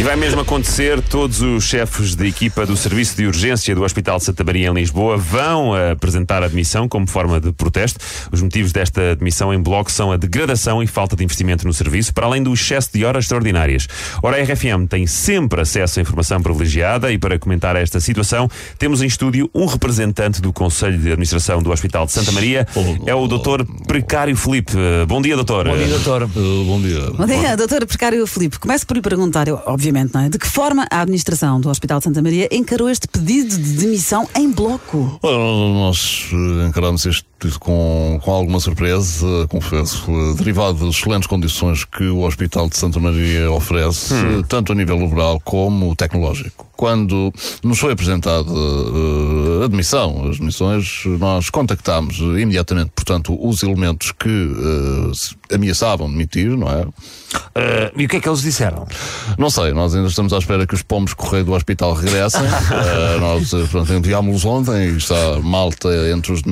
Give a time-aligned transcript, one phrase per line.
[0.00, 4.16] E vai mesmo acontecer, todos os chefes de equipa do Serviço de Urgência do Hospital
[4.16, 8.00] de Santa Maria em Lisboa vão apresentar a admissão como forma de protesto.
[8.32, 12.14] Os motivos desta admissão em bloco são a degradação e falta de investimento no serviço,
[12.14, 13.88] para além do excesso de horas extraordinárias.
[14.22, 19.02] Ora, a RFM tem sempre acesso a informação privilegiada e para comentar esta situação temos
[19.02, 22.66] em estúdio um representante do Conselho de Administração do Hospital de Santa Maria,
[23.04, 23.66] é o Dr.
[23.86, 24.72] Precário Felipe.
[25.06, 25.68] Bom dia, doutor.
[25.68, 26.22] Bom dia, doutor.
[26.22, 27.00] Uh, bom dia.
[27.10, 28.58] Bom dia, doutor Precário Filipe.
[28.58, 30.28] Começo por lhe perguntar, eu, obviamente, não é?
[30.28, 34.28] De que forma a administração do Hospital de Santa Maria encarou este pedido de demissão
[34.34, 35.18] em bloco?
[35.22, 42.04] Nós uh, encaramos este com, com alguma surpresa, confesso, uh, derivado das excelentes condições que
[42.04, 46.68] o Hospital de Santa Maria oferece, uh, tanto a nível laboral como tecnológico.
[46.76, 54.12] Quando nos foi apresentada uh, a admissão, as admissões, nós contactámos imediatamente, portanto, os elementos
[54.12, 55.12] que uh,
[55.54, 56.82] ameaçavam demitir, não é?
[56.82, 58.86] Uh, e o que é que eles disseram?
[59.38, 62.42] Não sei, nós ainda estamos à espera que os pombos correio do hospital regressem.
[62.42, 66.42] uh, nós pronto, enviámos-los ontem e está malta entre os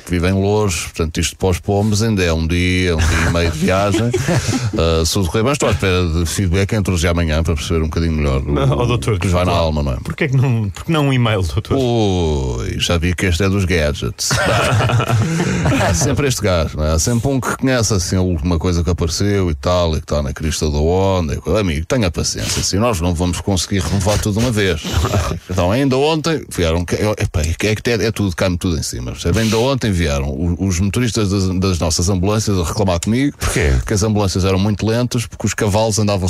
[0.00, 3.32] que vivem longe, portanto, isto para os pombos ainda é um dia, um dia e
[3.32, 4.08] meio de viagem.
[4.08, 7.54] Uh, se o correio, mas estou à espera de feedback entre hoje e amanhã para
[7.54, 9.96] perceber um bocadinho melhor o, Não, oh, doutor, o que vai na alma, não é?
[9.96, 11.76] Porquê que não, porque não um e-mail, doutor?
[11.76, 14.30] Ui, já vi que este é dos gadgets.
[15.82, 16.92] Há sempre este gajo, não é?
[16.92, 20.04] Há sempre um que conhece assim a última coisa que apareceu e tal, e que
[20.04, 21.34] está na crista da onda.
[21.34, 21.58] E.
[21.58, 24.82] Amigo, tenha paciência, assim nós não vamos conseguir renovar tudo de uma vez.
[25.48, 29.12] Então, ainda ontem vieram, que- epá, é, que é, é tudo, cai-me tudo em cima.
[29.12, 29.40] percebe?
[29.40, 33.72] Ainda ontem vieram os, os motoristas das, das nossas ambulâncias a reclamar comigo Porquê?
[33.86, 36.28] que as ambulâncias eram muito lentas porque os cavalos andavam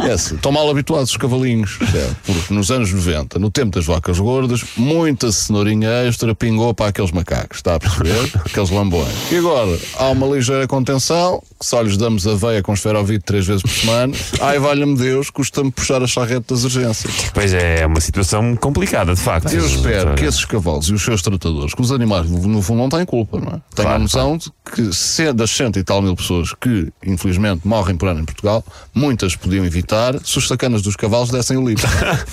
[0.00, 2.14] é assim, estão mal habituados os cavalinhos, percebe?
[2.24, 7.10] porque nos anos 90, no tempo das vacas gordas, muita cenourinha extra pingou para aqueles
[7.10, 8.30] macacos, está a perceber?
[8.44, 9.14] aqueles lambões.
[9.30, 13.46] E agora, há uma ligeira contenção, que só lhes damos a veia com esferovite três
[13.46, 14.14] vezes por semana.
[14.40, 17.12] Ai, valha-me Deus, custa-me puxar a charrete das urgências.
[17.32, 19.52] Pois é, é uma situação complicada, de facto.
[19.52, 22.88] Eu espero que esses cavalos e os seus tratadores, que os animais no fundo não
[22.88, 23.60] têm culpa, não é?
[23.74, 27.66] Tenham Claro, a noção de que se das cento e tal mil pessoas que, infelizmente,
[27.66, 31.68] morrem por ano em Portugal, muitas podiam evitar se os sacanas dos cavalos dessem o
[31.68, 31.86] litro.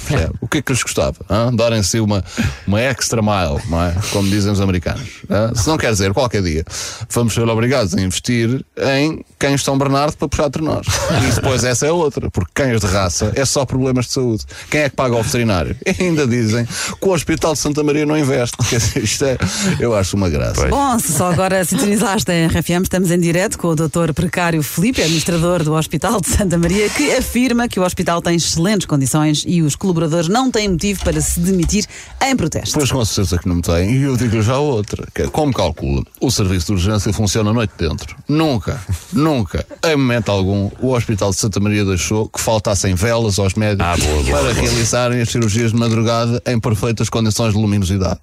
[0.07, 0.33] Percebe?
[0.41, 1.17] o que é que lhes gostava?
[1.29, 1.53] hã?
[1.53, 2.23] Darem-se uma,
[2.67, 3.95] uma extra mile, não é?
[4.11, 5.21] Como dizem os americanos.
[5.29, 5.53] hã?
[5.55, 6.65] Se não quer dizer, qualquer dia,
[7.09, 10.85] vamos ser obrigados a investir em um, cães de São Bernardo para puxar entre nós.
[11.27, 14.45] E depois essa é outra, porque cães de raça é só problemas de saúde.
[14.69, 15.75] Quem é que paga o veterinário?
[15.83, 18.55] E ainda dizem que o Hospital de Santa Maria não investe.
[18.69, 19.37] Dizer, isto é,
[19.79, 20.67] eu acho uma graça.
[20.67, 24.13] Bom, se só agora sintonizaste a RFM, estamos em direto com o Dr.
[24.13, 28.85] Precário Filipe, administrador do Hospital de Santa Maria, que afirma que o hospital tem excelentes
[28.85, 31.85] condições e os colaboradores não têm motivo para se demitir
[32.21, 32.77] em protesto.
[32.77, 33.91] Pois com certeza que não me tem.
[33.91, 35.07] E eu digo já outra.
[35.15, 38.15] Que é, como calcula, o serviço de urgência funciona a noite dentro.
[38.27, 38.79] Nunca,
[39.11, 43.85] nunca, em momento algum, o Hospital de Santa Maria deixou que faltassem velas aos médicos
[43.85, 44.53] Ah, boa, boa, para boa.
[44.53, 48.19] realizarem as cirurgias de madrugada em perfeitas condições de luminosidade.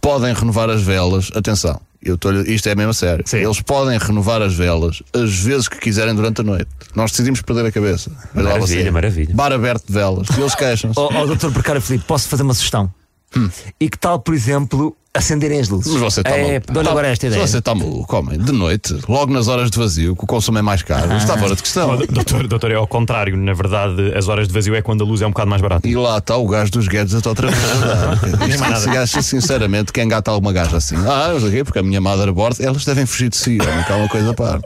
[0.00, 1.80] Podem renovar as velas, atenção.
[2.00, 3.24] Eu tô, isto é mesmo a sério.
[3.26, 3.38] Sim.
[3.38, 6.68] Eles podem renovar as velas as vezes que quiserem durante a noite.
[6.94, 8.10] Nós decidimos perder a cabeça.
[8.32, 8.90] Maravilha, você.
[8.90, 9.34] maravilha.
[9.34, 10.28] Bar aberto de velas.
[10.36, 10.94] E eles queixam-se.
[11.00, 12.92] Oh, oh doutor Precário Filipe, posso fazer uma sugestão?
[13.80, 15.92] E que tal, por exemplo, acenderem as luzes?
[15.92, 16.72] Mas você está é, maluco.
[16.72, 17.46] Dou-lhe Tá- agora esta ideia.
[17.46, 18.38] Você está maluco, homem.
[18.38, 21.12] De noite, logo nas horas de vazio, que o consumo é mais caro.
[21.16, 21.90] Está fora de questão.
[21.94, 23.36] Oh, doutor, doutor, é ao contrário.
[23.36, 25.86] Na verdade, as horas de vazio é quando a luz é um bocado mais barata.
[25.88, 27.58] E lá está o gajo dos gadgets outra vez.
[28.48, 30.96] Isto, Esse gajo, sinceramente, quem engata alguma gaja assim?
[31.06, 33.92] Ah, eu sei quê, porque a minha motherboard, elas devem fugir de si, homem, que
[33.92, 34.60] há uma coisa a par.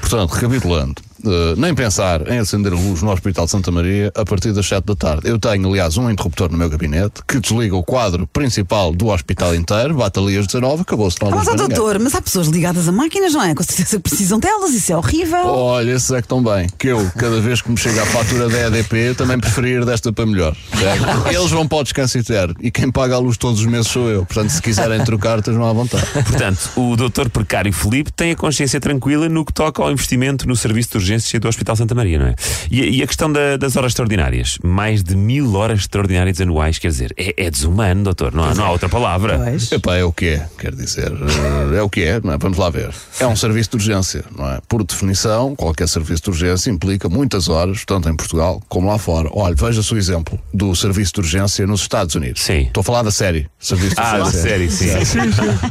[0.00, 0.94] Portanto, recapitulando.
[1.24, 4.66] Eh, nem pensar em acender a luz no Hospital de Santa Maria a partir das
[4.66, 5.28] 7 da tarde.
[5.28, 9.54] Eu tenho, aliás, um interruptor no meu gabinete que desliga o quadro principal do hospital
[9.54, 11.16] inteiro, bate ali às 19, acabou-se.
[11.20, 11.76] Não há luz mas, ó, para ninguém.
[11.76, 13.54] doutor, mas há pessoas ligadas a máquinas, não é?
[13.54, 15.46] Com certeza que precisam delas, isso é horrível.
[15.46, 16.68] Olha, esses é que estão bem.
[16.78, 20.12] Que eu, cada vez que me chega a fatura da EDP, também preferia ir desta
[20.12, 20.56] para melhor.
[21.30, 24.08] Eles vão para o descanso eterno e quem paga a luz todos os meses sou
[24.10, 24.24] eu.
[24.26, 26.06] Portanto, se quiserem trocar, estejam à vontade.
[26.12, 27.28] Portanto, o Dr.
[27.30, 31.11] Precário Felipe tem a consciência tranquila no que toca ao investimento no serviço de urgência
[31.12, 32.34] urgência do Hospital Santa Maria, não é?
[32.70, 34.58] E, e a questão da- das horas extraordinárias.
[34.62, 38.32] Mais de mil horas extraordinárias anuais, quer dizer, é, é desumano, doutor.
[38.34, 39.38] Não há, não há outra palavra.
[39.38, 39.70] Pois.
[39.72, 42.38] Epá, é o que é, quer dizer, eh, é o que é, não é?
[42.38, 42.90] Vamos lá ver.
[43.20, 44.58] É um serviço de urgência, não é?
[44.68, 49.28] Por definição, qualquer serviço de urgência implica muitas horas, tanto em Portugal como lá fora.
[49.32, 52.42] Olha, veja-se o exemplo do serviço de urgência nos Estados Unidos.
[52.42, 52.62] Sim.
[52.62, 53.48] Estou a falar da série.
[53.58, 54.40] Serviço de Ah, da urgência.
[54.42, 54.88] série, sim.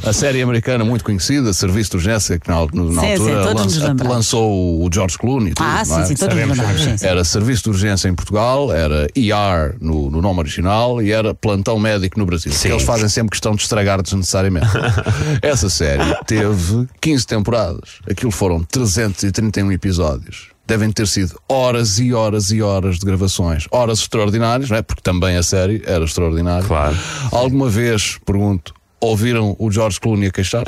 [0.08, 4.08] A série americana muito conhecida, Serviço de Urgência, que na, no- na Sim, sim, altura
[4.10, 5.31] lançou o George Clooney.
[5.48, 6.06] E tudo, Ah, não é?
[6.06, 7.06] sim, sim, todos sim, sim.
[7.06, 11.80] Era Serviço de Urgência em Portugal, era ER no, no nome original e era Plantão
[11.80, 12.52] Médico no Brasil.
[12.52, 12.70] Sim.
[12.70, 14.68] Eles fazem sempre questão de estragar desnecessariamente.
[15.42, 17.90] Essa série teve 15 temporadas.
[18.10, 20.50] Aquilo foram 331 episódios.
[20.66, 23.66] Devem ter sido horas e horas e horas de gravações.
[23.72, 24.82] Horas extraordinárias, não é?
[24.82, 26.66] Porque também a série era extraordinária.
[26.66, 26.96] Claro.
[27.32, 30.64] Alguma vez, pergunto, ouviram o George Clooney a queixar?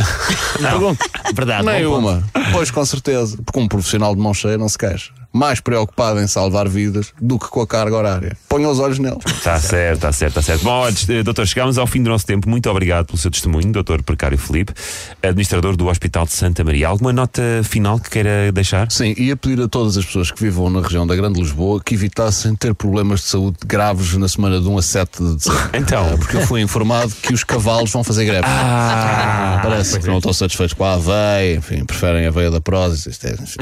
[0.59, 1.05] Pergunto.
[1.33, 1.65] Verdade.
[1.65, 2.07] Nem bom ponto.
[2.07, 2.23] uma.
[2.51, 3.37] Pois com certeza.
[3.45, 5.11] Porque um profissional de mão cheia não se queixa.
[5.33, 8.37] Mais preocupado em salvar vidas do que com a carga horária.
[8.47, 9.17] Ponham os olhos neles.
[9.25, 10.63] Está certo, está certo, está certo.
[10.63, 12.47] Bom, olha, eh, doutor, chegámos ao fim do nosso tempo.
[12.47, 14.73] Muito obrigado pelo seu testemunho, doutor Precário Felipe,
[15.21, 16.87] administrador do Hospital de Santa Maria.
[16.87, 18.91] Alguma nota final que queira deixar?
[18.91, 21.95] Sim, ia pedir a todas as pessoas que vivam na região da Grande Lisboa que
[21.95, 25.69] evitassem ter problemas de saúde graves na semana de 1 a 7 de dezembro.
[25.73, 26.09] Então.
[26.13, 28.45] Ah, Porque eu fui informado que os cavalos vão fazer greve.
[28.45, 33.05] Ah, Parece que não estão satisfeitos com a aveia, enfim, preferem a aveia da prósis.
[33.05, 33.57] Isto é, enfim,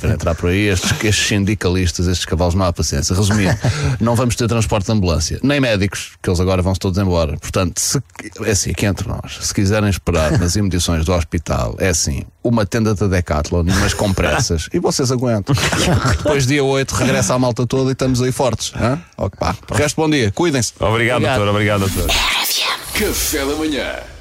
[0.00, 0.70] vale entrar por aí.
[0.86, 3.14] Estes, estes sindicalistas, estes cavalos, não há paciência.
[3.14, 3.56] Resumindo,
[4.00, 7.36] não vamos ter transporte de ambulância, nem médicos, que eles agora vão-se todos embora.
[7.38, 8.00] Portanto, se,
[8.44, 12.64] é assim, aqui entre nós, se quiserem esperar nas imediações do hospital, é assim, uma
[12.64, 15.54] tenda da Decathlon, mas com pressas, e vocês aguentam.
[16.18, 18.72] Depois, dia 8, regressa a malta toda e estamos aí fortes.
[18.76, 19.00] hã?
[19.16, 19.56] Ok, pá.
[19.72, 20.72] Resto, bom dia, cuidem-se.
[20.80, 22.06] obrigado, doutor, obrigado, doutor.
[22.94, 24.15] Café da manhã.